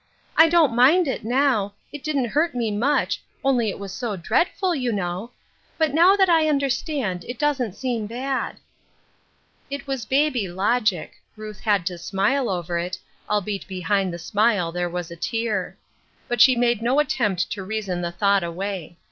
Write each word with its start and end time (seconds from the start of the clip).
I 0.35 0.49
don't 0.49 0.73
mind 0.73 1.07
it 1.07 1.23
now; 1.23 1.75
it 1.91 2.03
didn't 2.03 2.29
hurt 2.29 2.55
me 2.55 2.71
much, 2.71 3.21
only 3.43 3.69
it 3.69 3.77
was 3.77 3.93
so 3.93 4.15
dreadful, 4.15 4.73
you 4.73 4.89
"the 4.89 4.95
deed 4.95 4.99
for 4.99 5.11
the 5.11 5.11
will. 5.11 5.29
147 5.77 5.77
know. 5.77 5.77
But 5.77 5.93
now 5.93 6.15
that 6.15 6.27
I 6.27 6.49
understand, 6.49 7.23
it 7.29 7.37
doesn't 7.37 7.73
seem 7.75 8.07
bad." 8.07 8.55
It 9.69 9.85
was 9.85 10.05
baby 10.05 10.47
logic; 10.47 11.21
Ruth 11.35 11.59
had 11.59 11.85
to 11.85 11.99
smile 11.99 12.49
over 12.49 12.79
it, 12.79 12.97
albeit 13.29 13.67
behind 13.67 14.11
the 14.11 14.17
smile 14.17 14.71
there 14.71 14.89
was 14.89 15.11
a 15.11 15.15
tear; 15.15 15.77
but 16.27 16.41
she 16.41 16.55
made 16.55 16.81
no 16.81 16.97
attempt 16.99 17.51
to 17.51 17.61
reason 17.63 18.01
the 18.01 18.11
thought 18.11 18.43
away. 18.43 18.97